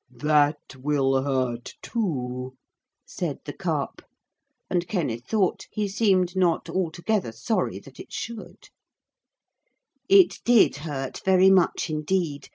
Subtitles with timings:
[0.09, 2.57] 'That will hurt too,'
[3.05, 4.01] said the Carp,
[4.67, 8.69] and Kenneth thought he seemed not altogether sorry that it should.
[10.09, 12.49] It did hurt very much indeed.